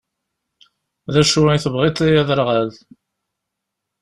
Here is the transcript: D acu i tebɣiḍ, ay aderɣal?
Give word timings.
D 1.13 1.15
acu 1.21 1.41
i 1.55 1.57
tebɣiḍ, 1.63 1.97
ay 2.05 2.19
aderɣal? 2.21 2.69